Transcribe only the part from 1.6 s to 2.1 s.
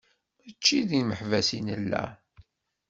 nella.